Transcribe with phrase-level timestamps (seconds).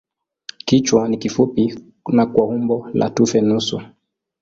[0.65, 1.79] Kichwa ni kifupi
[2.11, 3.81] na kwa umbo la tufe nusu.